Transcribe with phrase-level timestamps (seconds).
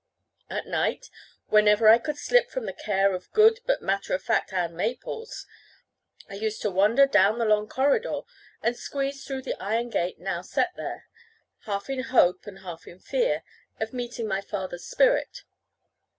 [0.49, 1.11] At night,
[1.49, 5.45] whenever I could slip from the care of good but matter of fact Ann Maples,
[6.27, 8.21] I used to wander down the long corridor,
[8.63, 11.07] and squeeze through the iron gate now set there,
[11.65, 13.43] half in hope and half in fear
[13.79, 15.43] of meeting my father's spirit.